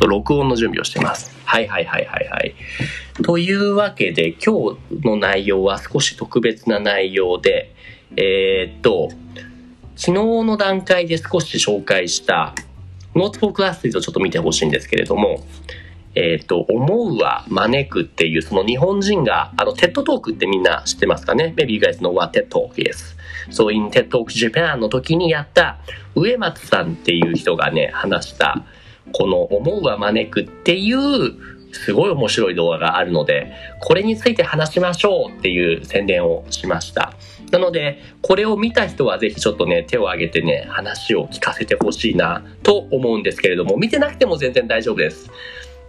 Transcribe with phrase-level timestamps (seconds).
[0.00, 1.30] と録音の準備をしてます。
[1.44, 2.54] はいはいはいはいはい。
[3.22, 7.74] というわけで今日の内容は少し特別な内容で、
[8.16, 9.10] えーっと、
[9.96, 12.54] 昨日の段階で少し紹介した
[13.14, 15.44] Note for Athlete をちょっと見てほしいんですけれども、
[16.14, 23.16] えーっと、思うは招くっていうその日本人が、あの、 TED Talk ってみんな知ってますかね ?Maybe you guys know what TED Talk is.
[23.50, 25.78] So in TED Talk Japan の時にやった
[26.14, 28.64] 植松さんっていう人がね、話した
[29.12, 31.34] この思うは招くっていう
[31.72, 37.14] すごい面白い動画があるので、これについて話しましょうっていう宣伝をしました。
[37.50, 45.30] なので、これを見た人はぜひちょっとね、手を挙げてね、話を聞かせてほしいなと思うんですけれども、見てなくても全然大丈夫です。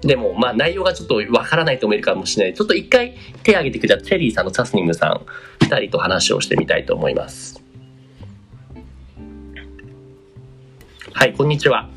[0.02, 2.54] でも、まあ内容がちょっとわからない人もいるかもしれない。
[2.56, 5.22] ちょっと一回手を挙げてくれたチェリーさんとタスニムさん、
[5.62, 7.64] 二人と話をしてみたいと思います。
[11.14, 11.88] はい、こんにちは。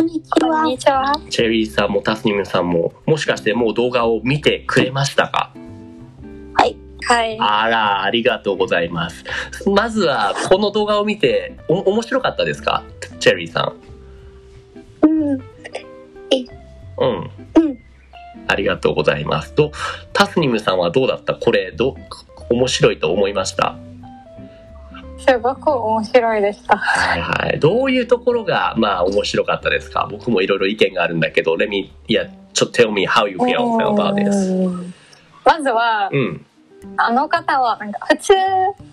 [0.00, 0.64] こんにちこんは。
[0.64, 1.12] にちは。
[1.28, 5.52] チェリーさんもタスニムさんも、もしかしてもう動画を見てくれましたか？
[6.54, 6.64] は
[7.26, 7.38] い。
[7.38, 9.22] あら、ありがとうございます。
[9.66, 12.82] まずは、この動画を見て、お、面白かったですか？
[13.18, 13.74] チェリーさ
[15.02, 15.10] うん。
[15.10, 15.26] ん。
[15.32, 15.36] うん。
[15.36, 15.42] う
[17.68, 17.78] ん。
[18.48, 19.52] ありがとうございます。
[19.52, 19.70] と、
[20.14, 21.34] タスニムさんはどうだった？
[21.34, 21.94] これ、ど、
[22.48, 23.76] 面白いと思いました？
[25.30, 26.76] すごく面白いでした。
[26.76, 27.60] はいはい。
[27.60, 30.08] どういうところが、まあ、面白かったですか？
[30.10, 34.66] 僕もいろいろ意見があるんだけど、let me, いや、ちょっと tell me how you feel about this.
[34.66, 34.94] うん
[35.44, 36.44] まずは、うん。
[36.96, 38.32] あの方はなんか普通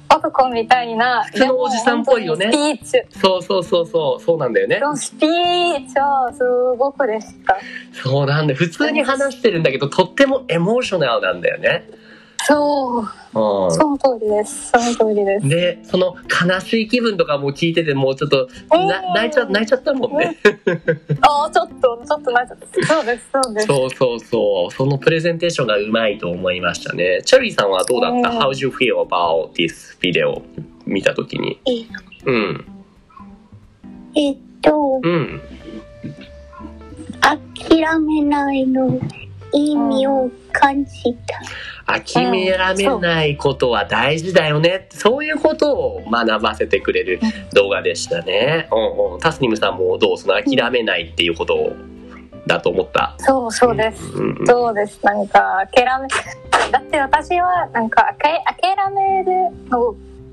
[0.09, 6.43] 男みたいな、普通のおじさんっぽいよねスピーチ、そうそうそうそう、そうなんだよねスピーチはす
[6.77, 7.57] ごくでした。
[7.93, 8.57] そうなんだよ。
[8.57, 11.89] 普通に話してるんだけど、とってもエモーショナルなんだよね。
[12.45, 13.73] そう、うん。
[13.73, 14.71] その通りです。
[14.71, 15.49] その通りです。
[15.49, 16.15] でその
[16.49, 19.13] 悲しい気分とかも聞いててもうちょっとなうん。
[19.15, 20.37] 泣いちゃ泣いちゃったもんね、
[21.21, 22.55] ああ、ちょっと、ちょっとなんか、
[22.87, 23.67] そうです、そうです。
[23.67, 24.73] そうそうそう。
[24.73, 27.21] そのプレゼンテーションがうまいと思いましたね。
[27.25, 28.39] チャリーさんはどうだった、うん。
[28.39, 30.41] How do you feel about this video?
[30.85, 31.59] 見た時に。
[31.65, 31.71] え
[32.25, 32.65] うん。
[34.15, 35.41] えっと、うん。
[37.21, 38.99] 諦めないの
[39.53, 41.39] 意味を感じた。
[41.87, 42.51] 諦め
[42.99, 47.19] ないことは大事だよね、そういうことを学ばせてくれる
[47.53, 51.73] 動画でしたね、うんうん、タスニムさんもどうその諦めないっていうこと
[52.45, 54.03] だと思った、そう、そうです。
[54.13, 54.99] うんうんそうです。
[55.03, 56.07] なんか、諦め、
[56.71, 59.79] だって私は、なんか、諦めるの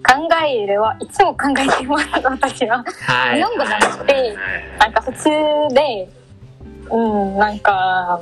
[0.05, 2.85] 考えるはいつも考えてます、私は。
[3.07, 3.39] はい。
[3.39, 4.37] 日本語じゃなくてはい。
[4.79, 5.29] なんか普通
[5.75, 6.09] で、
[6.91, 8.21] うん、なんか、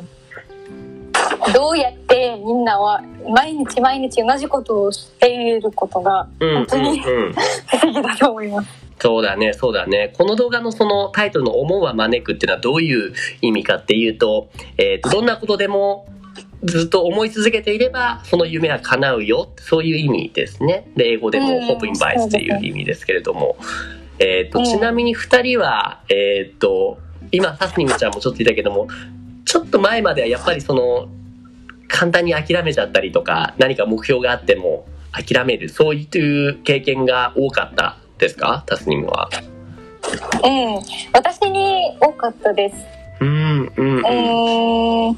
[1.52, 8.82] どうやってみんなは毎日毎日同じことをしていることがうん本当にうんうん不思議だと思います。
[9.00, 10.12] そうだね、そうだね。
[10.16, 14.48] この動画のそのタイトルの思うは招くっていうのはどういう意味かっていうと、
[14.78, 16.06] えっ、と、どんなことでも
[16.62, 19.48] ずっと思い続けていれば、その夢は叶うよ。
[19.58, 20.88] そういう意味ですね。
[20.94, 23.56] で、英語でもうん hope invites っていう意味ですけれども。
[24.20, 26.98] えっ、と、うんちなみに二人は、えっ、と、
[27.32, 28.86] 今、サスニムちゃんもちょっと言ったけども、
[29.44, 31.08] ちょっと前まではやっぱりその、
[31.92, 36.08] 簡単に諦めちゃったりとか、何か目標があっても諦める、そうい
[36.48, 38.64] う経験が多かったですか？
[38.66, 39.28] タスニムは。
[40.42, 40.82] うん、
[41.12, 42.76] 私に多かったです。
[43.20, 45.16] うんうんうんうーん、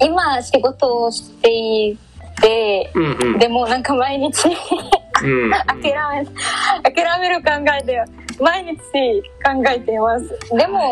[0.00, 1.98] 今仕事をしてい
[2.40, 4.48] て、うんうんでもなんか毎日
[5.24, 5.92] うん諦め、
[6.94, 7.50] 諦める考
[7.80, 8.00] えで
[8.40, 8.76] 毎日
[9.44, 10.28] 考えています。
[10.56, 10.86] でも、考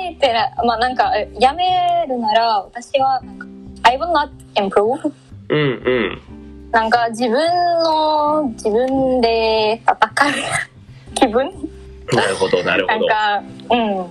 [0.00, 3.46] えてな、まあなんか、えやめるなら、私は、なんか、
[3.84, 5.12] I will not improve.
[5.48, 6.70] うんうん。
[6.70, 7.38] なんか、自分
[7.84, 9.94] の、自分で戦
[10.28, 11.50] う 気分？
[12.12, 13.06] なるほどなるほど。
[13.06, 14.06] なんか、うん。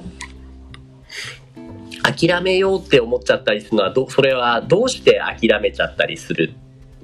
[2.03, 6.53] 諦めようって思っちゃったりするのはどそれはどうして諦めちゃったりする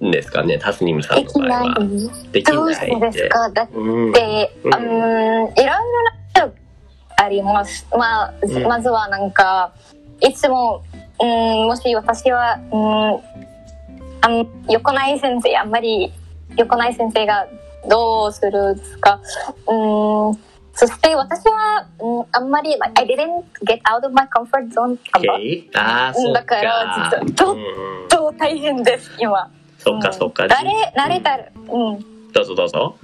[0.04, 0.58] んですかね？
[0.58, 1.80] タスニムさんの場合は。
[1.80, 1.90] ない。
[2.34, 3.50] できどうしてですか？
[3.52, 4.74] だっうんて、うん。
[4.74, 5.72] うん、いろいろ
[6.36, 6.52] な
[7.18, 7.86] あります。
[7.98, 8.64] まあ、うん。
[8.64, 9.72] まずはなんか、
[10.22, 10.82] いつも、
[11.22, 11.26] う
[11.66, 13.22] ん、もし私は、うん、
[14.22, 16.12] あん横内先生、あんまり
[16.58, 17.48] 横内先生が
[17.90, 19.20] どうするですか？
[19.68, 20.40] うん、
[20.74, 26.40] そして私は、うん、あんまり、I didn't get out of my comfort zone あんま OK ああそうか。
[26.40, 27.58] だからちょっ
[28.10, 29.50] とと大変です、今。
[29.78, 30.44] そっかそっか。
[30.44, 32.32] 慣れ、慣れたら、うん。
[32.32, 32.96] どうぞどうぞ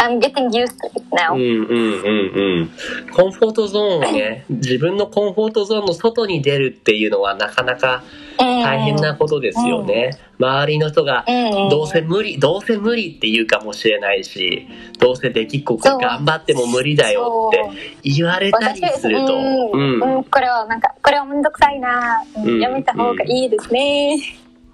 [0.00, 1.34] I'm getting used to it うん now.
[1.34, 2.70] うんうんうん。
[3.12, 8.02] コンフォートゾーンをね、自分のコンフォートゾーンの外に出るっていうのはなかなか
[8.38, 10.18] 大変なことですよね。
[10.38, 11.68] 周りの人がうん。
[11.68, 14.66] どうせ無理、どうせ無理って言うかもしれないし、
[14.98, 19.36] どうせできっこ頑張っても無理だよって言われたりすると、う
[19.74, 20.00] うん。
[20.00, 22.60] ん、うん、これはなんか、これはめんどくさいな、うんうん。
[22.60, 24.18] やめた方がいいですね。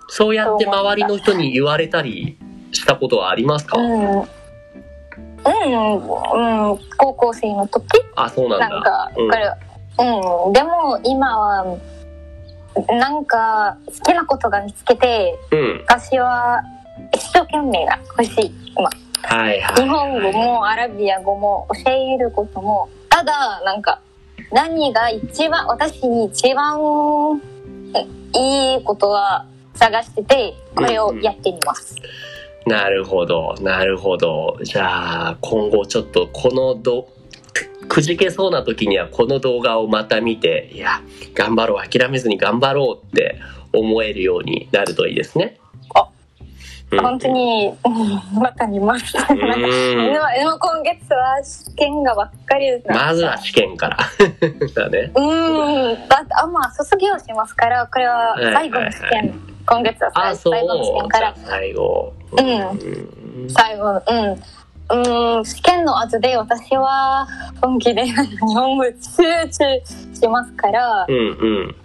[0.09, 2.37] そうやって周りの人に言われたり
[2.71, 4.29] したことはありますか、うん。
[5.47, 8.69] うん、うん、高校生の時あ、そうなんだ。
[8.69, 9.53] なんか、うんこれ、
[9.99, 11.79] うん、でも今は、
[12.89, 15.85] なんか、好きなことが見つけて、うん。
[15.89, 16.63] 私は
[17.15, 18.55] 一生懸命が欲しい。
[18.77, 18.91] 今。
[19.23, 24.01] はいは日本語もアラビア語も教えることも、ただ、なんか、
[24.53, 27.41] 何が一番、私に一番
[28.35, 31.97] いいことは探してて、これをやってみます。
[31.97, 32.26] い。
[32.67, 34.59] なるほど、なるほど。
[34.63, 37.09] じゃあ、今後ちょっとこのど、
[37.89, 41.01] くじけそうな時にはこの動画をまた見て、いや、
[41.35, 43.39] 頑張ろう、諦めずに頑張ろうって
[43.73, 45.59] 思えるようになるといいですね。
[46.91, 49.17] 本当に、うんまた見ます。
[49.17, 52.95] なんかうんでも今月は試験がばっかりですね。
[52.95, 53.97] まずは試験から。
[54.75, 55.11] だね。
[55.15, 56.09] うん。
[56.09, 59.09] だって、あ、まあ、卒業しますから、これは最後の試験。
[59.09, 59.35] はいはい
[59.67, 60.13] 今月は。
[60.37, 61.35] 最後の試験から。
[61.45, 62.13] 最後。
[62.33, 65.39] うんうん最後、うん。
[65.39, 67.27] うん、試験の後で私は
[67.61, 71.77] 本気で日本語集中しますから、うんうん。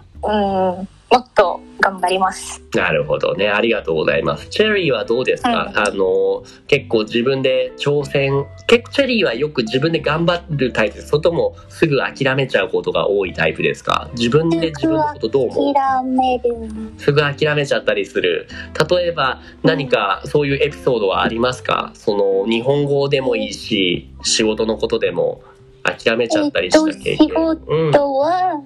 [0.78, 2.62] うん、もっと頑張ります。
[2.74, 3.50] なるほどね。
[3.50, 4.48] ありがとうございます。
[4.48, 14.08] チェリーはどうですか、うんあの、結構自分で挑戦、結構チェリーはよく自分で頑張るタイプですそれともすぐ諦めちゃうことが多いタイプですか？
[14.16, 15.74] 自分で自分のことどう思う？
[15.74, 16.54] 諦める。
[16.96, 18.48] すぐ諦めちゃったりする。
[18.90, 21.90] 例えば何かそういうエピソードはありますか？
[21.92, 25.42] その日本語でもいいし、仕事のことでも
[25.82, 27.18] 諦めちゃったりした経験。
[27.20, 27.92] えっとうんあ。
[27.92, 28.62] とは、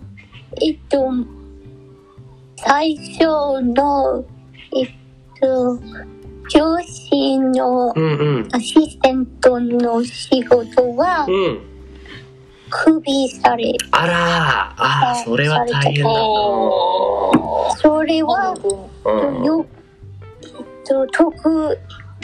[0.63, 1.11] えっと、
[2.57, 3.25] 最初
[3.63, 4.25] の、
[4.75, 4.91] えっ
[5.41, 5.79] と、
[6.49, 7.93] 教師の。
[8.53, 11.61] アシスタントの仕事はうん。
[12.71, 13.79] クビされる。
[13.93, 16.17] あらーあー、それは大変だな。
[17.77, 18.55] それは、
[19.05, 19.65] うんよ、
[20.43, 20.51] えっ
[20.85, 21.79] と、特、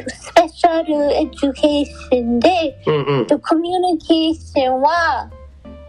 [0.08, 3.40] スペシャルエデュケーションで、うんうん。
[3.40, 5.30] コミュニケーションは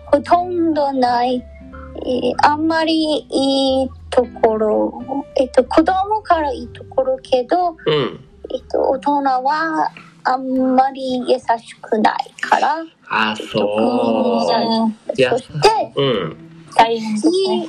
[0.05, 8.19] ほとんどない、えーあんまりいいところ、えっと、子供からいいところけど、うん。
[8.53, 9.11] えっと、大人
[9.43, 9.89] は
[10.23, 15.13] あんまり優しくないから、あ、そう。
[15.17, 16.37] そしてうん。
[16.75, 17.67] 大変です次ね。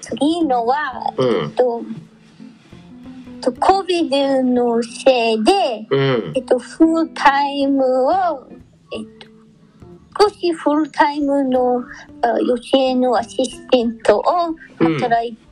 [0.00, 1.50] 次のは、うんえっ。
[1.50, 1.82] と、
[3.40, 6.40] と COVID のせいで、うんえ。
[6.40, 8.48] っと、フルタイムを、
[8.92, 9.06] えっ
[10.16, 11.84] と、少しフルタイムの
[12.22, 14.24] あ幼稚園のアシスタントを
[14.80, 15.47] 働いて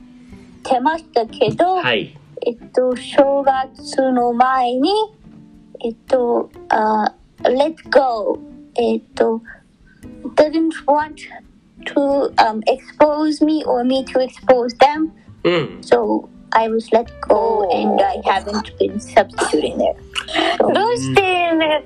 [0.79, 2.17] ましたけど、はい。
[2.45, 4.91] えっと、正月の前に、
[5.83, 8.39] えっと、あ let go,
[8.75, 9.41] えっと、
[10.35, 11.15] doesn't want
[11.85, 15.11] to um, expose me or me to expose them,
[15.43, 15.81] うん。
[15.81, 19.94] so I was let go and I haven't been substituting there.
[20.58, 21.84] どうしてね、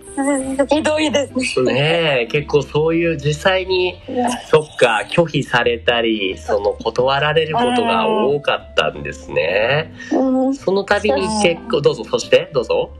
[0.69, 1.73] ひどいですね。
[1.73, 1.81] ね
[2.23, 4.01] え、結構そういう実際に、
[4.49, 9.93] そっか、拒否されたり、その断られることが多かったんですね。
[10.13, 12.91] うんその度に結構、どうぞ、そして、どうぞ。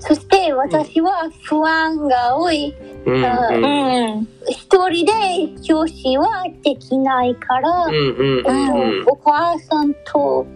[0.00, 2.74] そして私は不安が多い。
[3.06, 4.28] うん。
[4.48, 5.12] 一人で
[5.62, 10.46] 教師はできないから、うんお母さんと,、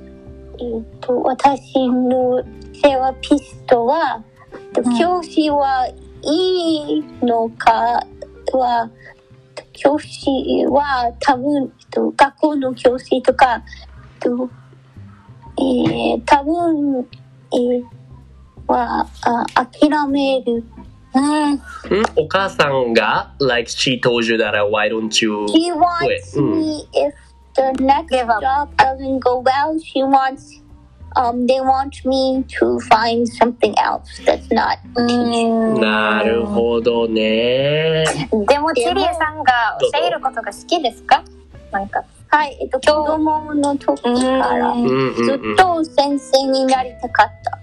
[0.61, 2.43] えー、と私の
[2.75, 4.25] セラピストは、ん
[4.99, 5.89] 教師は
[6.23, 8.07] いいのか
[8.53, 8.91] は
[9.73, 10.31] 教師
[10.67, 13.63] は多分えっと学校の教師とか、
[14.15, 14.51] えっと
[15.59, 17.09] えー多分、
[17.53, 17.85] えー
[18.69, 20.63] はあ諦める。
[21.15, 21.53] うん。
[21.53, 21.59] うん。
[22.17, 25.47] お母さんが、like she told you that uh, why don't you...
[25.49, 26.55] She wants Mm.
[26.55, 27.15] me if
[27.59, 28.41] the next Give up.
[28.41, 29.79] job doesn't go well.
[29.83, 30.63] She wants,
[31.17, 34.79] um, they want me to find something else that's not.
[34.97, 38.05] うんなるほどね。
[38.47, 41.23] でも、チリエさんが教えることが好きですか
[41.73, 42.05] なんか。
[42.31, 45.57] はい、えっと、子供の時からずうんっ。
[45.57, 47.59] と先生になりたかった。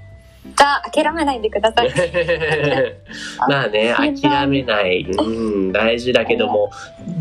[0.57, 1.91] じゃあ諦めないでください。
[3.49, 6.71] まあね諦めない、うん、大事だけども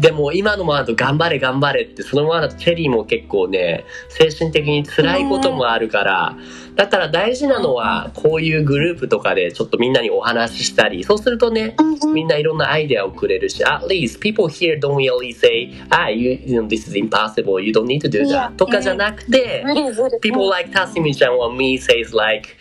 [0.01, 6.37] でも今のままだと頑張れ頑張れってそのままだとチェリーも結構ね精神的に辛いこともあるから
[6.75, 11.77] だから大事なのはこういうグループとかでちょっとみんなにお話ししたりそうするとね
[12.13, 17.73] みんないろんなアイデアをくれるし at least people here don't really say ah you, you know, this is impossible you
[17.73, 20.19] don't need to do that とかじゃなくて無理ずる。
[20.21, 22.57] people like Tassimi-chan or me says like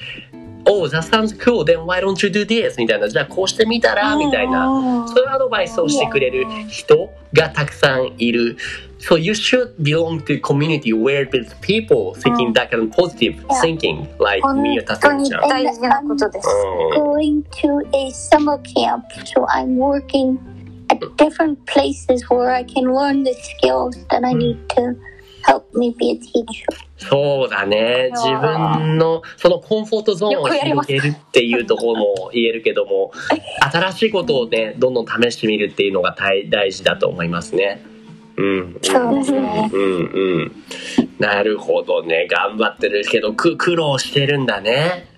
[0.67, 8.57] oh that sounds cool then why don't you do this みたいなじゃあこうしてみたらみたいなそういうアドバイスをしてくれる人がたくさんいる
[9.01, 13.37] So you should belong to a community where there's people thinking that kind of positive
[13.49, 13.61] Yeah.
[13.61, 16.49] thinking like 本 me or 当に Tassimi-chan 大事なことです。
[16.49, 20.37] うん going to a summer camp, so I'm working
[20.89, 24.97] at different places where I can learn the skills that I need to
[25.46, 26.84] help me be a teacher.
[26.98, 33.12] そうだね自分のそのコンフォートゾーンを広げるっていうところも言えるけども
[33.72, 37.84] 新しいことをねどんどん試してみるっていうのが大大事だと思いますね。
[38.36, 39.70] うん、そうですね。
[39.72, 39.86] うんう
[40.46, 40.52] ん
[41.20, 45.13] なるほどね頑張ってるけどく苦労してるんだね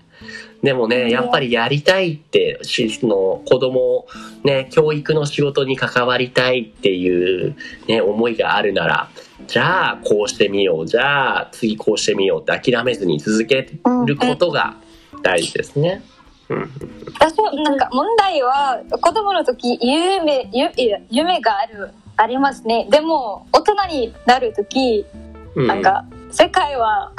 [0.66, 4.08] でもねやっぱりやりたいってしの子供
[4.42, 7.54] ね教育の仕事に関わりたいっていう
[7.86, 9.08] ね思いがあるなら
[9.46, 13.70] じゃあこうしてみようじゃあ次こうしてみようって諦めずに続け
[14.06, 14.76] ることが
[15.22, 16.02] 大事ですね。
[16.48, 16.70] うん
[17.14, 20.68] 私はなんか問題は子供の時夢ゆ
[21.10, 22.88] 夢があるありますね。
[22.90, 25.06] でも大人になる時
[25.54, 27.12] うんなんか世界は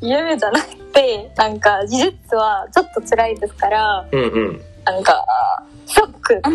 [0.00, 5.24] 夢じゃなくてなんか事実はちょっと辛いですからうんうんなんか
[5.86, 6.50] ショックが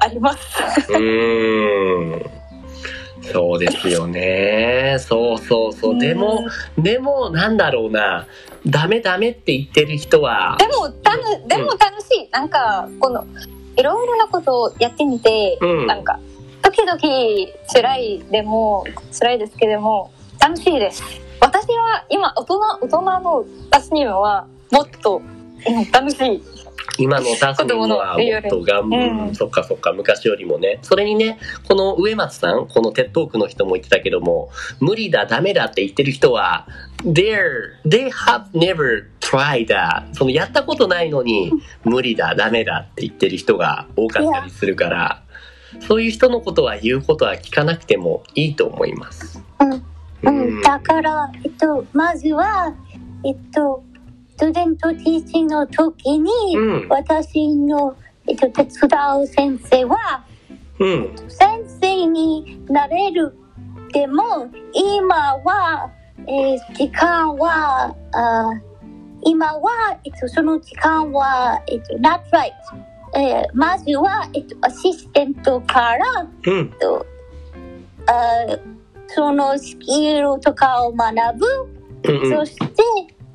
[0.00, 0.92] あります。
[0.92, 2.30] うーん
[3.32, 4.96] そうですよね。
[4.98, 5.98] そうそうそう。
[5.98, 8.26] でも、でも、なんだろうな。
[8.66, 12.30] ダメダメって言ってる人は、でもたのでも楽しい。
[12.30, 13.24] なんかこの
[13.76, 16.18] いろいろなことをやってみて、うんなんか
[16.62, 16.98] 時々
[17.72, 18.84] 辛いでも
[19.18, 21.02] 辛いですけども楽しいです。
[21.40, 25.22] 私は今大人大人の私にはもっと
[25.66, 26.42] うん楽しい。
[26.98, 30.78] 今のタスはもっと頑張うんる、そっかそっか、昔よりもね。
[30.82, 36.66] それにね、この植松さん、このテッドークの人も言ってたけども、無理だ、ダメだって言ってる人は、
[37.04, 40.12] they're, they have never tried that.
[40.12, 41.52] そのやったことないのに、
[41.84, 45.22] 無理だ、ダメだって言ってる人が多かったりするから、
[45.86, 49.42] そういう人のことは言うことは聞かなくてもいいと思います。
[50.22, 52.74] うん、だから、えっと、まずは、
[53.24, 53.82] えっと、
[54.30, 57.96] ストゥデントティーチングの時に、うん私の、
[58.26, 60.24] えっと、手伝う先生は、
[60.78, 61.14] うん。
[61.28, 63.34] 先生になれる。
[63.92, 65.90] でも、今は、
[66.26, 68.50] えー時間は、あ
[69.22, 72.52] 今は、えっと、その時間は、えっと、not right。
[73.14, 76.58] えーまずは、えっと、アシスタントから、うん。
[76.58, 77.06] えっと、
[78.06, 78.12] あ
[79.14, 81.46] そのスキルとかを学ぶ。
[82.08, 82.64] うんうんそして、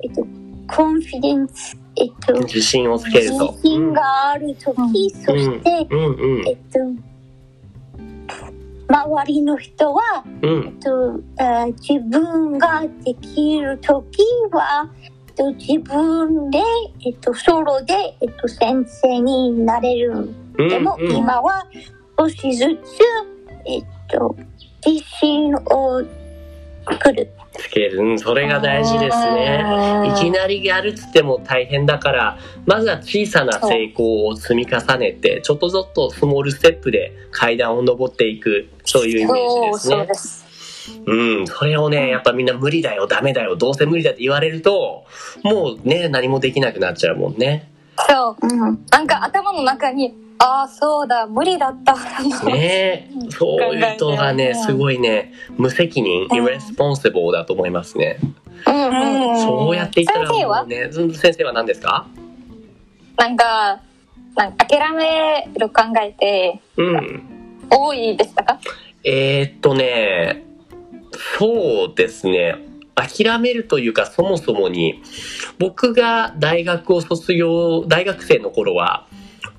[0.02, 0.26] えっと、
[0.66, 3.52] コンフィデンス、えっと、自信をつけると。
[3.52, 6.78] 自信があるとき、うんそして、うんうんえっと、
[8.88, 10.02] 周りの人は、
[10.42, 16.58] うんえっと、あ自分ができるときは、えっと、自分で、
[17.04, 20.34] えっと、ソロで、えっと、先生になれる。
[20.58, 20.68] うん。
[20.68, 21.66] でも、今は
[22.18, 23.00] 少しずつ、
[23.64, 24.36] えっと、
[24.86, 26.02] 自信を
[26.88, 27.30] 作る。
[27.58, 29.64] つける、うん、それが大事ですね。
[30.14, 35.78] いきなりやるっつっても大変だからまずは小さな成功を積み重ねてちょっとず
[36.12, 40.06] つスモールステップで階段を登っていくそういうイメージですねそうそう。
[40.06, 40.46] です。
[41.06, 45.04] うん、それをねやっぱみんな無理だよダメだよどうせ無理だって言われると
[45.42, 47.70] もうね何もできなくなっちゃうもんね。
[48.08, 48.46] そう。
[48.46, 48.84] うん。
[48.90, 51.94] なんか頭の中に、ああ、そうだ、無理だった。
[52.44, 55.32] ねそういう人がねすごいね。
[55.56, 56.28] 無責任、ん。
[56.28, 58.18] irresponsible だと思いますね。
[58.66, 62.06] うんうんそうやって言ったらもうねず先生は何ですか？
[63.16, 63.80] なんか、
[64.34, 67.22] なんか諦める考えてうん。
[67.70, 68.58] 多いでしたか？
[69.04, 70.44] えーっとね、
[71.38, 72.56] そうですね。
[72.94, 75.02] 諦めるというかそもそもに
[75.58, 79.05] 僕が大学を卒業大学生の頃は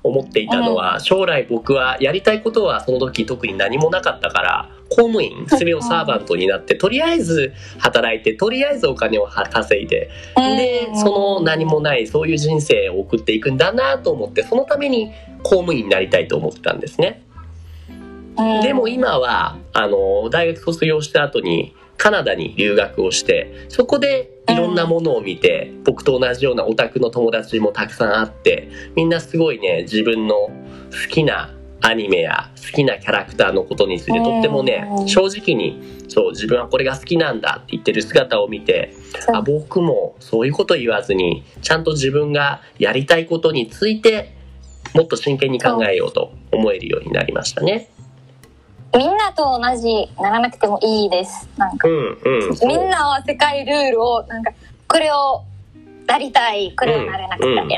[0.02, 15.12] 思っていたのは、将来僕はやりたいことはその時特に何もなかったから公務員スベオサーバントになってとりあえず働いてとりあえずお金をは稼いででその何もないそういう人生を送っていくんだなと思ってそのために
[15.42, 17.22] 公務員になりたいと思ってたんですね。
[18.38, 18.60] うん。
[18.62, 30.52] でも今はあの大学卒業した後にカナダに留学をしてそこでいろんなものを見て、僕と同じようなオタクの友達もたくさんあってみんなすごいね自分の好
[31.10, 38.94] きなアニメや好きなキャラクターのことについてとってもねうん正直にそう自分はこれが好きなんだって言ってる姿を見て
[39.32, 44.34] あ僕もそういうこと言わずにちゃんと自分がやりたいことについて
[44.94, 47.90] もっと真剣に考えようと思えるようになりましたね。
[48.96, 51.48] みんなと同じならなくてもいいです。
[51.56, 51.88] なんか。
[51.88, 54.52] うんうん、みんなは世界ルールをなんか
[54.86, 55.44] これを
[56.06, 57.68] なりたいこれをなれなくて、うんなん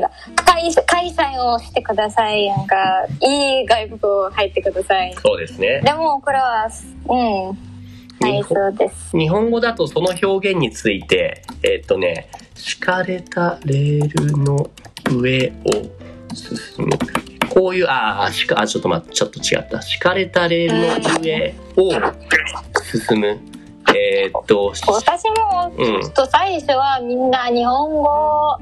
[0.00, 0.10] か
[0.44, 2.48] 開開催をしてください。
[2.48, 2.76] なんか
[3.20, 5.14] いい外国入ってください。
[5.22, 5.80] そうですね。
[5.82, 6.68] でもこれは
[7.08, 9.16] うんはい日本そうです。
[9.16, 14.68] 日本語だとその表現についてえっとね敷かれたレールの
[15.12, 16.90] 上を進む
[17.58, 19.80] こういうああしかあちょっと待ってちょっと違った。
[19.80, 21.90] 敷かれたレールの上を
[23.08, 23.40] 進む。
[23.96, 28.58] えーっと私もうんちょっと最初はみんな日本語を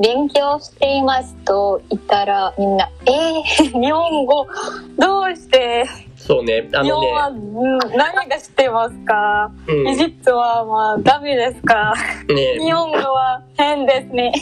[0.00, 3.42] 勉強していますと言ったらみんな「えー、
[3.82, 4.46] 日本語
[4.98, 5.84] どうして？
[6.16, 7.40] そうねあ日本は、のね
[7.90, 9.50] うん何がしてますか？
[9.66, 9.88] うん。
[9.88, 11.92] エジプトはまあダメですか？
[12.28, 12.58] ね。
[12.64, 14.32] 日本語は変ですね。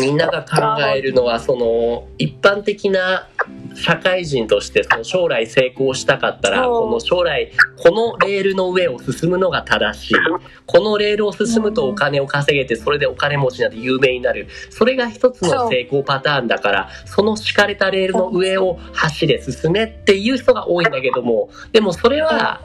[0.00, 3.28] みんなが考えるのはその一般的な
[3.74, 10.14] 社会人としてその将来成功したかったらこの将来このレールの上を進むのが正しい。
[10.66, 14.48] このレールを進むとお金を稼げてそれでお金持ちになって有名になる。
[14.70, 22.60] それが一つの成功パターンだからその敷かれたレールの上を走れ進めっていう人が多いんだけどもでもそれは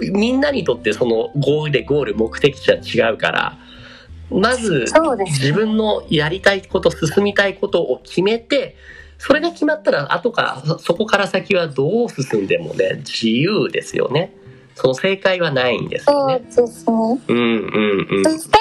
[0.00, 3.58] みんなにとってそのゴールでゴール目的地は違うから
[4.30, 4.86] まず
[5.26, 8.76] 自分のやりたいこと進みたいことを決めて
[9.18, 14.34] それが決まったら後からそそこから先はどう進んでもね自由ですよね。
[14.74, 17.20] その正解はないんですよそうねですね。
[17.28, 18.24] うんうんうん。
[18.24, 18.58] そして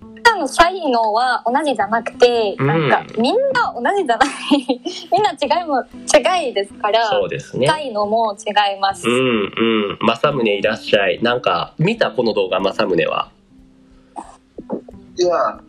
[0.00, 2.66] みんなの才能は同じじゃなくて、うん。
[2.66, 4.80] なんかみんな同じじゃない。
[5.12, 7.66] みんな違いも違いですから、そうですね。
[7.66, 9.06] 才能も違います。
[9.06, 10.06] うんうん。
[10.06, 11.22] 正宗いらっしゃい。
[11.22, 13.30] なんか見たこの動画正宗は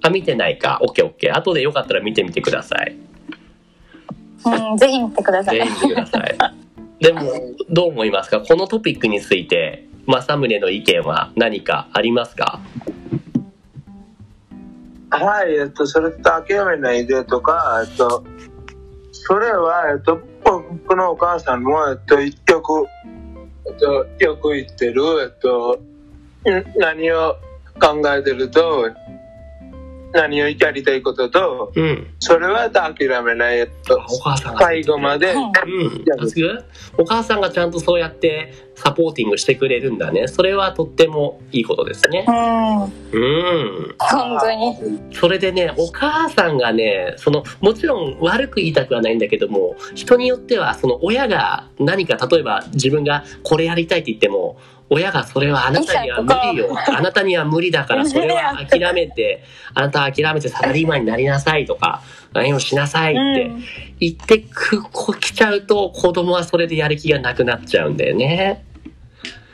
[0.01, 0.79] あ見てないか。
[0.81, 2.97] OKOK 後でよかったら見てみてください。
[4.45, 5.57] うん、ぜひ見てください。
[5.57, 6.37] 全員見てください。
[6.99, 7.21] でも
[7.69, 8.39] どう思いますか？
[8.41, 12.61] このトピックについて正宗の意見は何かありますか？
[15.09, 18.23] はい、えっと、それと諦めないでとか、えっと、
[19.11, 22.87] それは、えっと、僕のお母さんも、えっと、一曲、
[23.67, 27.37] えっと、よく言ってる、えっと、ん何を
[27.79, 28.89] 考えてると、
[30.13, 32.07] 何をやりたいことと、うん。
[32.19, 35.33] それは諦めない、と、お母さんが最後まで、
[36.97, 40.27] お母さんがちゃんとそうやってサポーティングしてくれるんだね。
[40.27, 42.25] それはとってもいいことですね。
[42.27, 43.95] うん、うん。
[43.99, 44.99] 本当に。
[45.13, 54.57] それでねお母さんがねそのもちろん悪く言いたくはないんだけども人によってはその親が何か例えば自分がこれやりたいって言っても
[54.93, 62.01] 親がそれはあなたには無理よあなたには無理だからそれは諦めて あなたは諦めてサラリーマンになりなさいとか
[62.33, 63.63] 何をしなさいってうん
[63.99, 68.65] 言ってくこ来ちゃうと子供はそれれでやる気がなくなっちゃうんだよね。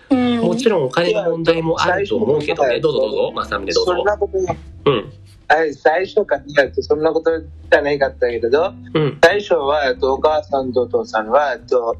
[0.10, 2.80] うんもちろんお金の問題もあると思うけどね。
[2.80, 3.93] どうぞどうぞ、まさみでどうぞ。
[3.95, 4.39] そんなこと、
[4.91, 5.13] うん。
[5.47, 6.43] はい、最初から
[6.82, 9.19] そんなことじゃないかったけれど、うん。
[9.23, 11.95] 最初は、えっと、お母さんとお父さんは、えっと、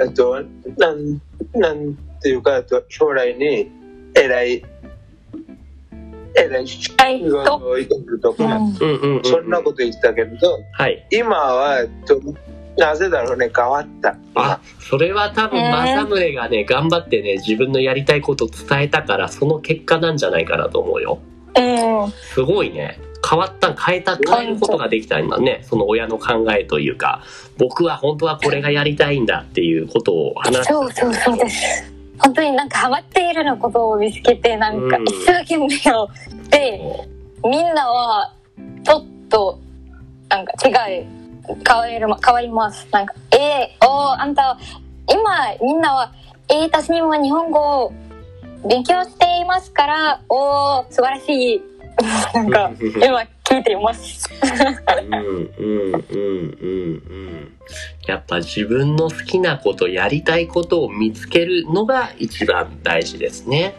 [0.00, 0.42] えっと、
[0.78, 1.20] なん、
[1.54, 3.70] なんていうか、えっと、将来に
[4.14, 4.64] 偉い、
[6.34, 7.56] 偉い仕はい、事と。
[7.56, 9.24] をいけるとか、うんうんうんうん。
[9.24, 11.06] そんなこと言ってたけれど、はい。
[11.10, 12.20] 今は、えっと、
[12.76, 14.16] なぜだろうね、変わった。
[14.34, 21.18] あ、それは多分、えー正宗がね、頑張ってね、自分のやりたいことを伝えたから、その結果なんじゃないかなと思うよ。
[21.56, 22.10] うん。
[22.10, 22.98] すごいね。
[23.28, 25.60] 変わった、変えた、変えることができたんだね。
[25.64, 27.22] その親の考えというか、
[27.58, 30.72] 僕は本当はこれがやりたいんだっていうことを話した。
[30.72, 31.91] そうそうそうです。
[32.18, 36.08] 本当になんかハマっているのことを見つけて、なんかうん一生懸命を
[36.50, 37.08] で、
[37.44, 38.32] みんなは
[38.84, 39.58] ちょっと
[40.28, 41.06] なんか違い
[41.66, 42.86] 変わる変わります。
[42.92, 44.58] なんかえー、おーあんた
[45.08, 46.12] 今みんなは
[46.48, 47.92] えー、私にも日本語を
[48.68, 51.62] 勉強していますから、おー素晴らしい。
[52.34, 54.28] なんか今 聞いています。
[55.04, 57.52] うんうんうんうんうん
[58.06, 63.74] やっぱ自分の好きなことやりたいことを見つけるのが一番大事ですね。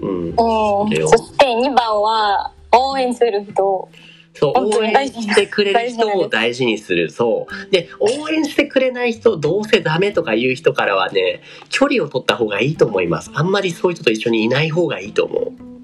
[0.00, 0.34] うん、うん。
[0.34, 3.88] そして2番は応援する人。
[4.34, 15.77] そう応援してくれる人を大事にするそうで応援してくれない人どうせダメとか言う人からはね距離を取った方がいいと思いますあんまりそういう人と一緒にいない方がいいと思う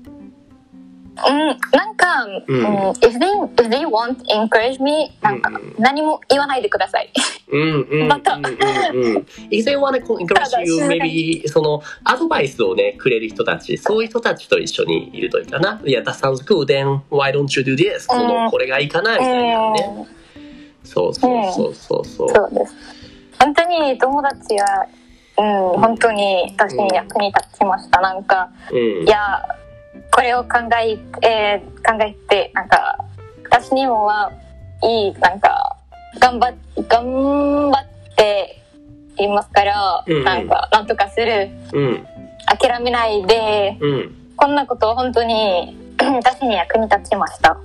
[1.17, 7.11] うん、なんか、うんうん if they if they want encourage me なんかうん何も言わないでください。
[7.49, 8.53] うんうんうんまたうんうん。
[9.51, 15.81] If they want to encourage you, maybe そのアドバイスをね、くれる人たち、そういう人たちと一緒にいるといいかな。
[15.85, 18.01] いや、that sounds good, then why don't you do this?
[18.01, 20.07] その、うんこれがいいかなみたいなね。
[20.85, 22.29] そうそうそうそうそう。
[22.31, 22.75] そうです。
[23.41, 24.87] 本当に友達は、
[25.39, 28.01] うん、本当に私に役に立ちました。
[28.01, 29.07] なんか、うんい。
[29.07, 29.45] や、
[30.15, 30.97] これを考え、
[31.27, 32.97] えー考えて、なんか、
[33.51, 34.31] 私にもは
[34.85, 35.77] いい、なんか、
[36.21, 36.55] 頑張っ、
[36.87, 38.63] 頑張って
[39.19, 41.51] いますから、うんなんか、なんとかする。
[41.73, 42.07] うん。
[42.47, 44.15] 諦めないで、うん。
[44.37, 47.57] こんなこと本当に 私に役に立ちました。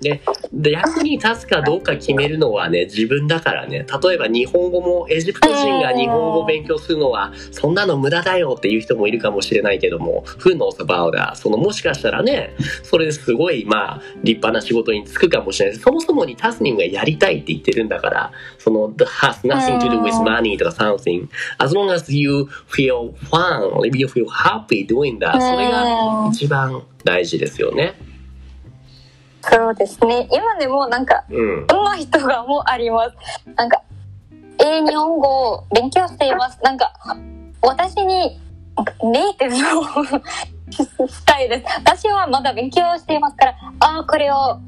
[0.00, 0.20] で
[0.52, 3.86] で役に立つかどうか決めるのはね自分だからね。
[4.02, 15.78] 例えば日本語もエジプト人が日本語を勉強するのはそんなの無駄だよっていう人もいるかもしれないけども Who knows about that そのもしかしたらねそれですごいまあ立派な仕事に就くかもしれない。
[15.78, 24.06] そもそもにタスニンがやりたいって言ってるんだからその has nothing to do with money とか something as long as you feel fun you
[24.06, 27.94] feel happy doing that それが一番大事ですよね。
[29.42, 30.28] そうですね。
[30.30, 33.16] 今でもなんか、うんそんな人がもうあります。
[33.56, 33.82] なんか、
[34.60, 36.58] えー日本語を勉強しています。
[36.62, 36.92] なんか、
[37.62, 38.40] 私に
[39.02, 41.64] ネイティブをしたいです。
[41.76, 44.58] 私はまだ勉強していますから、ああ、これを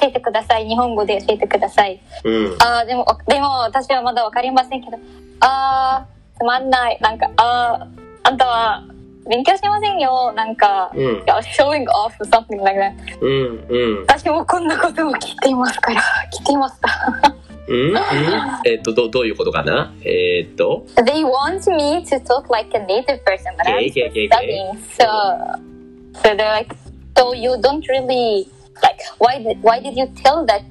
[0.00, 0.66] 教えてください。
[0.68, 2.00] 日本語で教えてください。
[2.24, 4.98] うんああ、でも、でも私はまだわかりませんけど、
[5.40, 6.06] ああ、
[6.38, 6.98] つまんない。
[7.00, 7.86] なんか、ああ、
[8.24, 8.84] あんたは
[9.29, 10.31] 勉強しませんよ。
[10.35, 11.23] なんか、うん
[11.57, 12.93] showing off or something like that.
[13.21, 16.01] うんうん私もこんなことを聞いていますから、
[16.33, 17.35] 聞いていました。
[17.67, 17.97] うんうん
[18.65, 24.27] えっとどどういうことかなえーっと They want me to talk like a native person, but I'm Okay, okay, okay, okay.
[24.27, 24.77] studying.
[24.97, 25.05] So,
[26.23, 26.73] so they're like,
[27.17, 28.47] so you don't really
[28.81, 29.01] like.
[29.19, 30.61] Why did why did you tell that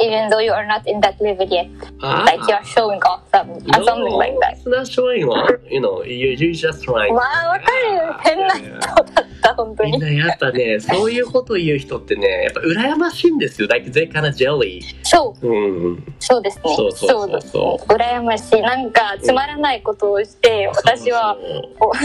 [0.00, 1.68] even though you are not in that level yet?
[2.00, 4.56] あ Like you are showing off some, or something like that.
[4.56, 5.48] It's not showing off.
[5.70, 7.14] You know, you, you just trying.
[7.14, 8.12] まあ、わかる。
[8.22, 9.04] 変な人だっ
[9.42, 9.92] た、本当に。
[9.92, 13.68] みんなやっぱね、そういうこと言う人ってね、やっぱ羨ましいんですよ。
[13.68, 14.80] Like they kind of jelly.
[15.02, 16.14] そう、うん。
[16.18, 16.62] そうですね。
[16.76, 17.78] そうそうそうそうですね。
[17.88, 18.62] 羨ましい。
[18.62, 21.36] なんか、つまらないことをして、私は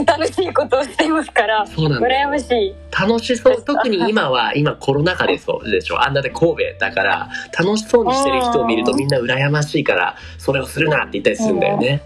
[0.05, 2.75] 楽しいことをしていますから、そう羨ましい。
[2.91, 3.62] 楽しそう。
[3.63, 6.01] 特に今は、今コロナ禍でそうでしょ。
[6.03, 12.02] あんなで神戸だから、楽しそうにしてる人を見るとみんな羨ましいから、それをするなって言ったりするんだよね。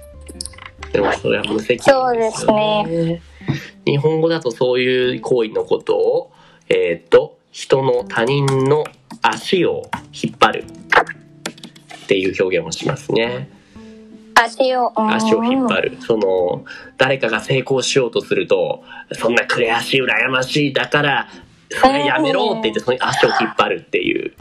[0.91, 3.21] でもそれは無責任ですよね。
[3.85, 6.31] 日本語だとそういう行為のことを、
[6.67, 8.83] えーっと、人の他人の
[9.21, 10.65] 足を引っ張る
[12.05, 13.49] っていう表現をしますね。
[14.35, 15.97] 足を、足を引っ張る。
[16.01, 16.63] その、
[16.97, 21.27] 誰かが成功しようとすると、そんな悔しい、羨ましい、だから、
[21.69, 24.33] それやめろって言って、その足を引っ張るっていう。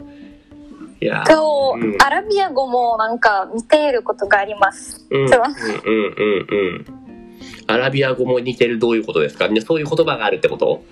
[1.01, 5.05] いや、そう、うんアラビア語もなんか似ていることがあります。
[5.09, 6.85] うん、うん、そううん、うん、うん。
[7.67, 9.47] アラビア語も似てるどういうことですか？
[9.47, 10.83] ねそういう言葉があるってこと？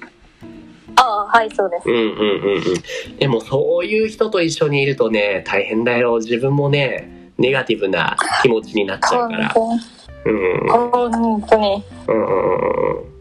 [0.96, 1.89] ああ、はい、そうです。
[1.89, 2.12] うんうんうん
[2.56, 3.17] うん。
[3.17, 6.17] でもそういう人と一緒にいるとね、大変だよ。
[6.17, 9.50] 自分もね、ネガティブな気持ちになっちゃうから。
[9.50, 9.78] 本
[10.26, 10.67] うん。
[10.67, 11.15] 当に。
[11.15, 11.84] 本当に。
[12.08, 13.17] うんうんうん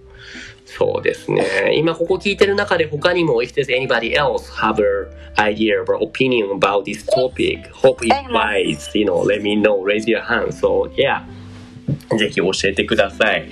[0.67, 1.73] そうですね。
[1.77, 8.91] 今ここ聞いてる中で他にも if there's anybody else have an idea or opinion about this topic, hope it wise,
[8.99, 10.49] you know, let me know, raise your hand.
[10.49, 11.23] So yeah,
[12.19, 13.49] ぜひ教えてください。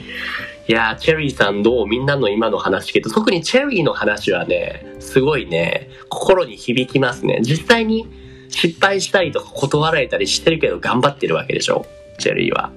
[0.67, 1.87] いやー、チェリーさんどう？
[1.87, 7.41] みんなの今の話聞くと、特にチェリーの話はね、すごいね、心に響きますね。
[7.43, 8.09] 実際に
[8.49, 11.87] 失敗したりとか断られたりしてるけど頑張ってるわけでしょ？
[12.19, 12.73] チェリーは。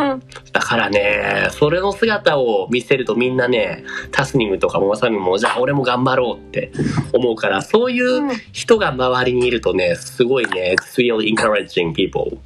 [0.00, 0.22] うん。
[0.52, 6.72] だからね、それの姿を見せるとみんなね、タスニムとかもまさみも、じゃあ俺も頑張ろうって
[7.12, 12.38] 思うから、そういう人が周りにいるとね、すごいね、it's really encouraging people.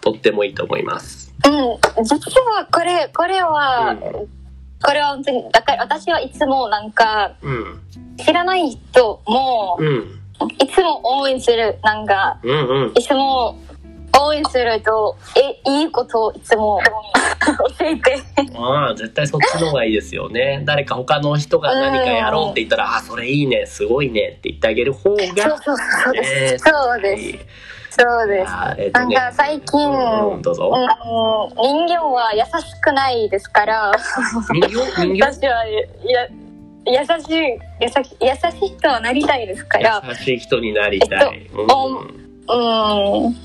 [0.00, 1.32] とってもいいと思います。
[1.46, 2.04] うん。
[2.04, 4.44] 実はこれ、これは、うん
[4.84, 7.80] これは本当に、だから私はいつもなんか、うん。
[8.18, 10.20] 知らない人も、うん。
[10.58, 11.78] いつも応援する。
[11.82, 12.92] なんか、うんうん。
[12.94, 13.58] いつも
[14.20, 16.80] 応援すると、え、いいことをいつも
[17.78, 18.16] 教えて。
[18.56, 20.62] ああ、絶対そっちの方がいいですよね。
[20.64, 25.24] 誰か他の人が何かやろうって言ったら、あ、それいいね、すごいねって言ってあげる方そうが、
[25.58, 26.64] そうそうでえーす。
[26.64, 27.46] そうです。
[27.96, 28.52] そうです。
[28.78, 30.72] えっとねなんか最近、うん、どうぞ。
[30.74, 33.92] うん、人間は優しくないですから、
[34.52, 34.68] 人形？
[34.96, 35.22] 人形？
[35.22, 36.28] 私はや
[36.86, 41.48] 優しい優し優しい人はなりたいですから、優しい人になりたい。
[41.48, 42.08] えっと
[42.48, 43.36] うんうん、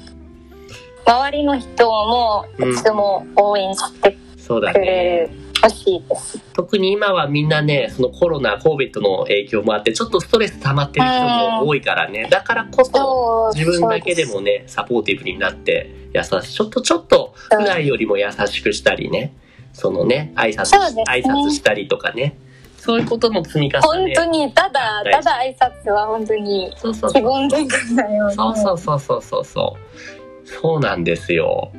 [1.09, 5.17] 周りの人もいつも応援してそうだくれね。
[5.21, 5.29] る。
[5.61, 6.39] 欲しいです。
[6.53, 12.27] 特に今はみんなねそのコロナ COVID の影響もあってちょっとストレス溜まってる人も多いからね。
[12.29, 19.33] だからこそ自分だけでもねサポーティブになって優しいちょっとちょっと普段よりも優しくしたりね。
[19.73, 21.03] そのね挨拶ね。
[21.07, 22.37] 挨拶したりとかね。
[22.77, 23.81] そういうことの積み重ね。
[23.81, 28.31] 本当にただただ挨拶は本当にそうそう気分転換だよ。
[28.31, 30.18] そうそうそうそうそうそう
[30.61, 31.71] そうなんですよ。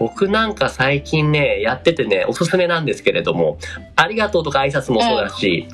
[0.00, 3.58] 僕なんか最近ねやっててねおすすめなんですけれども
[3.94, 5.68] ありがとうとか挨拶もそうだし、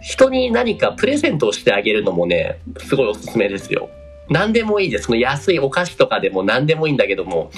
[0.00, 3.90] 人に何かプレゼントをしてあげるのもねすごいおすすめですよ。
[4.30, 5.04] 何でもいいです。
[5.04, 7.50] その安いお菓子とかでも何でもいいんだけども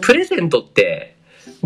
[0.00, 1.15] プレゼントって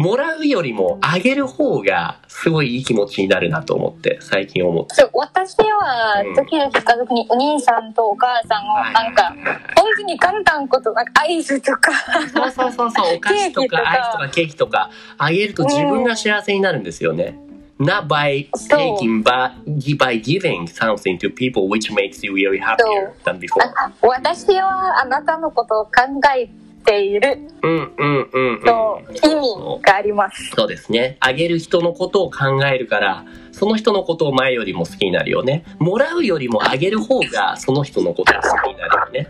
[0.00, 4.94] もらうよりもあげる方がすごいいい気持ちになるなと思って最近思って。
[4.94, 6.34] そう私はうん。
[6.34, 9.34] 時々家族にお兄さんとお母さんをなんか
[9.76, 11.92] 本当に簡単ことなんかアイスとか
[12.32, 13.90] そうそうそうそう、お菓子とかか。
[13.90, 17.38] アイスとかケーキとかあげると自分が幸せになるんですよね。
[17.78, 18.78] not by そう。
[18.78, 19.52] taking but
[19.98, 23.62] by giving something to people which makes you really happier than before.
[23.62, 25.90] あ私はあなたのことを考
[26.36, 28.62] えているうんうんうんうん。
[28.62, 30.50] と意味があります。
[30.56, 31.16] そうですね。
[31.20, 35.64] あげる人のことを考えるから、その人のことを前よりも好きになるよね。
[35.78, 39.28] もらうよりもあげる方がその人のことを好きになるよね。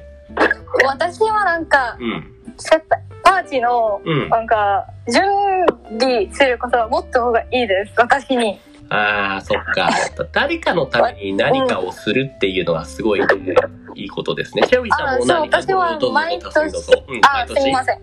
[0.87, 2.37] 私はなんかうん。
[3.23, 4.29] パーティーのうん。
[4.29, 5.23] なんか準
[5.99, 8.61] 備することはもっと方がいいです私に。
[8.91, 9.89] ああ、そっか。
[10.33, 13.27] 誰かのために何かをするっていうのはすごい、ね、
[13.95, 14.65] いいことですね。
[14.67, 18.01] チェリーさんも何か私はどうぞ毎どうぞどうぞ年うんあすみません。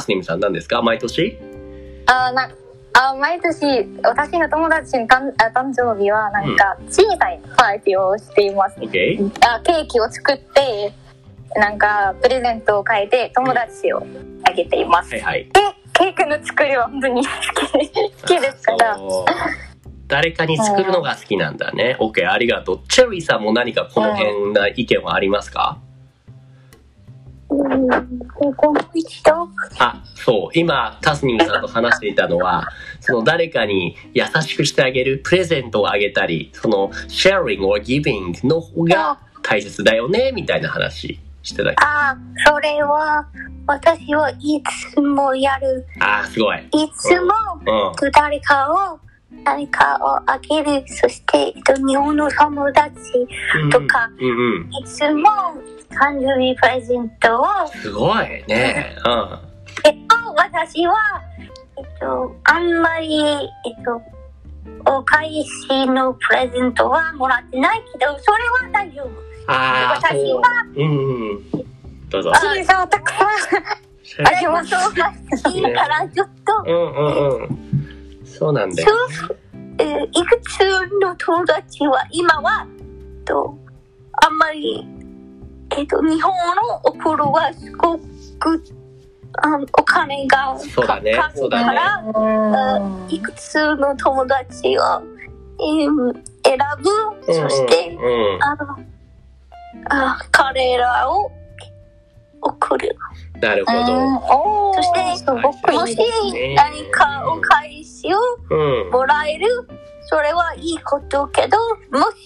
[0.00, 0.80] スニムさん何ですか？
[0.80, 1.38] 毎年？
[2.06, 2.50] あな
[2.94, 8.80] あ毎年私の友達の誕あ誕生日はなんか小さいパーティーをしています。
[8.80, 9.30] ?OK?
[9.46, 10.94] あケーキを作って
[11.56, 14.06] なんかプレゼントを書いて友達を
[14.48, 15.12] あげています。
[15.12, 15.44] はいはい。
[15.44, 15.60] で
[15.92, 17.90] ケーキの作りは本当に好き
[18.22, 18.98] 好きですから。
[20.06, 21.96] 誰かに作るのが好きなんだね。
[21.98, 22.80] OK, ありがとう。
[22.88, 25.78] チェリーさんも何かこの辺な意見はありますか？
[27.50, 27.88] うん、
[29.78, 30.58] あ、そう。
[30.58, 32.68] 今、タスニムさんと話していたのは、
[33.00, 41.70] その誰かに優しくしてあげる、プレゼントをあげたり、その sharing or giving の方が大切だよね、みたいな話してた。
[41.76, 43.26] あ、それは、
[43.66, 44.62] 私はい
[44.92, 45.86] つもやる。
[46.00, 46.58] あー、すごい。
[46.58, 47.32] いつも、
[47.66, 48.10] うん。
[48.10, 48.98] 誰かを、
[49.44, 50.82] 何かをあげる。
[50.86, 52.94] そして、えっと、日本の友達
[53.70, 54.70] とか、うんうん。
[54.70, 55.28] いつも
[55.90, 57.46] 誕生日プレゼントを、
[57.80, 58.96] すごいね。
[59.04, 59.38] うん。
[59.84, 60.94] えっと、私は、
[61.76, 64.02] えっと、あんまり、えっと、
[64.86, 69.08] お返しのプレゼントはもらってないけど、それは大丈夫。
[69.46, 70.42] ああ、私そうは。
[70.76, 71.50] うんうん。
[72.08, 72.30] どうぞ。
[72.30, 73.28] 小さいたくさん
[74.26, 74.70] あります。
[74.70, 77.83] そうが好きからちょっと、うんうんうん。
[78.44, 78.88] そうなんだよ。
[79.08, 79.38] そう。
[79.78, 80.60] えーいくつ
[81.00, 83.56] の友達は今は、えっと、
[84.12, 84.86] あんまり、
[85.76, 88.02] えっと、日本のお風呂はすごく、
[89.38, 91.16] あお金がかかる
[91.48, 94.82] から、うんいくつの友達を、
[95.58, 96.58] えー選
[97.26, 98.78] ぶ、そして、うんうんあの
[99.86, 101.32] あ彼らを
[102.42, 102.94] 送る。
[103.40, 104.74] なるほど。
[104.74, 105.32] そして
[105.72, 105.96] もし
[106.54, 107.83] 何かお返
[108.90, 109.46] もらえる、
[110.06, 111.58] それはいいことけど、
[111.90, 112.16] もし、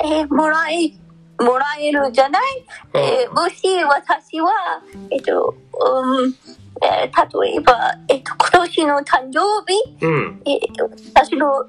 [0.00, 0.92] えーもらえ、
[1.42, 2.42] もらえるじゃない、
[2.94, 4.50] えーもし私は、
[5.10, 6.34] えっと、うん、
[6.82, 10.42] えー例えば、えっと、今年の誕生日、うん。
[10.44, 10.58] えー
[11.14, 11.66] 私の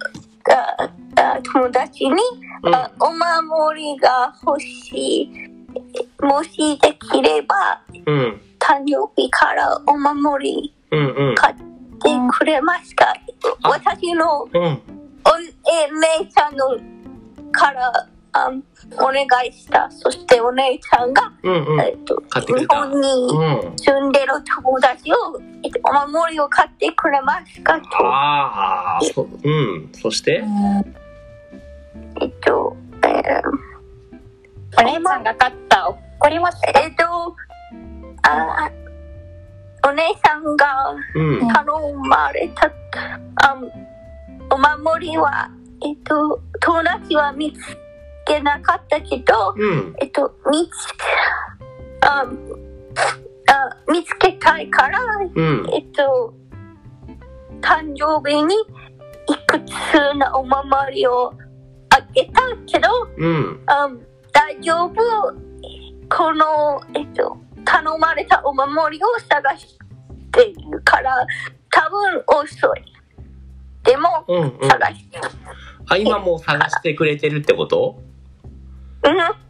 [0.50, 2.12] ああ友達に、
[2.64, 5.30] うんあお守りが欲しい。
[6.22, 8.42] もしできれば、うん。
[8.60, 11.36] 誕生日からお守りうんうん。
[12.00, 13.14] くれますか、
[13.64, 14.62] あ私のおうん。
[14.62, 14.80] え
[16.22, 16.78] 姉ちゃんの
[17.52, 17.92] から
[18.34, 18.52] あ
[19.00, 19.90] お願いした。
[19.90, 21.82] そしてお姉ちゃんが、うんうん。
[21.82, 22.66] えっと、日。
[22.68, 23.78] 本にうん。
[23.78, 25.16] 住んでる友達を、
[25.64, 27.88] えっと、お守りを買ってくれますかと。
[28.06, 29.90] ああ、そうん。
[29.94, 30.44] そして？
[32.22, 33.42] えっと、えー
[34.80, 37.04] お姉ちゃんが買った怒りましたえっと、
[38.24, 38.70] あ
[39.86, 41.48] お姉さんがうん。
[41.48, 42.72] 頼まれた、
[43.48, 43.56] あ
[44.50, 45.50] お守りは、
[45.84, 47.60] えっと、友達は見つ
[48.26, 49.96] けなかったけど、うん。
[50.00, 50.72] えっと、見つ
[52.06, 55.00] ああ見つけたいから、
[55.36, 55.70] うん。
[55.72, 56.34] えっと、
[57.62, 59.72] 誕生日にいくつ
[60.16, 60.64] のお守
[60.94, 61.34] りを
[61.90, 63.64] あげたけど、うん。
[63.68, 63.90] あ
[64.34, 64.94] 大丈夫？
[66.10, 67.38] この、えっと、
[67.70, 69.78] 頼まれたお守りを探し
[70.32, 71.14] ているから
[71.70, 72.84] 多分遅い。
[73.84, 74.70] でも、うんうん。
[74.70, 75.20] 探して。
[75.90, 77.98] あ、今もう探してくれてるってこと？
[78.00, 78.17] うん。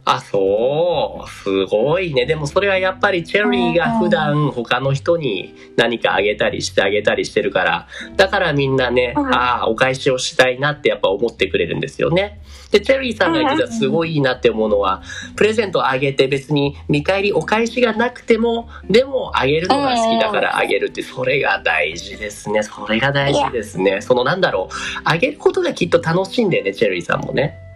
[0.04, 1.28] あ、そう。
[1.28, 2.24] すごいね。
[2.24, 12.40] でもそれはやっぱりチェリーが普段他の人に何かあげたりしてあげたりしてるから、だからみんなね、うんああ、お返しをしたいなってやっぱ思ってくれるんですよね。
[12.70, 15.02] で、チェリーさんが言ってたすごいいいなって思うのは、
[15.36, 22.62] プレゼントあげて別に見返りお返しがなくても、でもあげるのが好きだからあげるって、それが大事ですね。
[22.62, 24.00] それが大事ですね。
[24.00, 27.67] そのなんだろう、あげることがきっと楽しいんだよね、チェリーさんもね。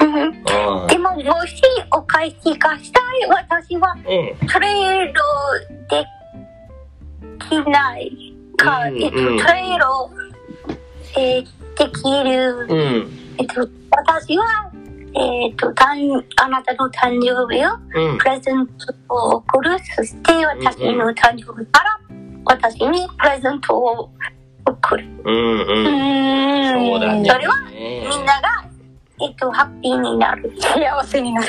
[0.00, 0.14] うん。
[0.14, 0.86] うん。
[0.88, 4.48] でも、もしお返しがしたい私は、うん。
[4.48, 6.06] トレードで
[7.48, 10.10] きないか、うんえっと、うんトレード、
[11.18, 13.10] えーできる、うん。
[13.38, 14.70] えっと、私は、
[15.14, 18.24] えっと、誕あなたの誕生日をうんプ。
[18.26, 19.78] レゼントを送る。
[19.96, 21.98] そして私の誕生日から
[22.44, 24.10] 私にプレゼントを
[24.66, 25.04] 送る。
[25.24, 25.86] うんうん。
[25.86, 27.28] うんそうだね。
[27.28, 28.64] それはみんなが、
[29.22, 30.52] えっと、ハッピーになる。
[30.60, 31.48] 幸せになる。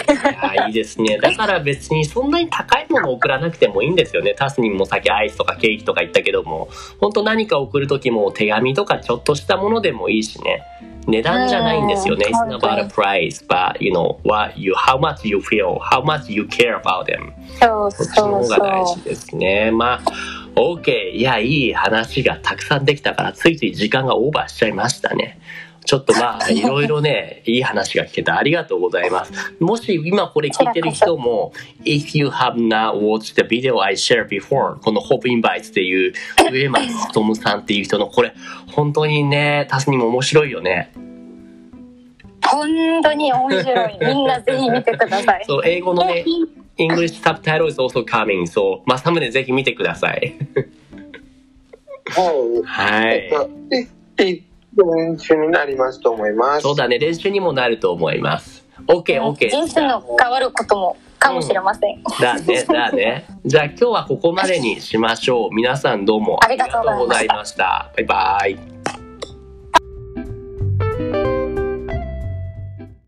[0.53, 1.17] いやいいですね。
[1.17, 4.35] だから別にそんなに高いものを送らなくてもいいんですよね。
[4.37, 10.63] タスにもさっきアイスとかケーキとか言ったけども、本当何か送る時も手紙とかちょっとしたものでもいいしね。
[11.07, 12.27] 値段じゃないんですよね。
[12.27, 16.01] うん It's not about a price, but you know, what you, how much you feel, how
[16.01, 17.33] much you care about them.
[17.59, 19.71] そうそっちのそう方が大そ事ですね。
[19.71, 20.01] まあ、
[20.55, 21.09] OK。
[21.09, 25.39] いや、いい話がたくさんできたから、ついつい時間がオーバーしちゃいましたね。
[25.85, 28.37] ちょっとまあ、いろいろね、いい話が聞けた。
[28.37, 29.33] ありがとうございます。
[29.59, 36.13] もし今これ聞いてる人も、If you have not watched the video I shared before, この Hope Invites っていう、
[36.51, 38.33] 上松勉さんっていう人の、これ、
[38.67, 40.91] 本当にね、タスにも面白いよね。
[40.95, 40.99] う。
[42.43, 43.97] 本当に面白い。
[44.01, 45.43] みんなぜひ見てください。
[45.45, 46.25] そう、英語のね、
[46.77, 48.47] English subtitle is also coming.
[48.47, 50.33] そう、まあ、サムネぜひ見てください。
[52.65, 53.29] はい。
[53.29, 54.43] はい。
[54.77, 56.61] 練習になりますと思います。
[56.61, 58.65] そうだね、練習にもなると思います。
[58.87, 59.49] OK、OK。
[59.49, 62.03] 人生の変わることもかもしれません。
[62.19, 63.25] だね、だね。
[63.45, 65.53] じゃあ今日はここまでにしましょう。
[65.53, 68.55] 皆さんどうもありがとうございましたありがとうございました。
[68.55, 68.72] バイバイ。